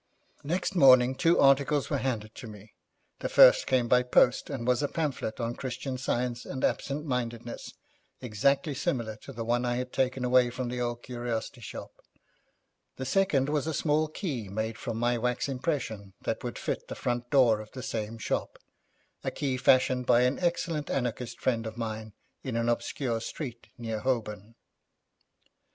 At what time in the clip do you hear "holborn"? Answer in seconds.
23.99-24.55